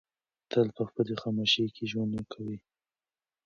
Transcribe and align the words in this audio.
هغه 0.03 0.45
تل 0.51 0.67
په 0.77 0.83
خپلې 0.89 1.13
خاموشۍ 1.21 1.65
کې 1.75 1.83
ژوند 1.91 2.13
کوي. 2.33 2.57